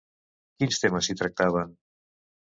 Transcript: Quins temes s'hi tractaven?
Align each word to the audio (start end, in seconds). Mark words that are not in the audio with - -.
Quins 0.61 0.79
temes 0.85 1.09
s'hi 1.09 1.15
tractaven? 1.19 1.75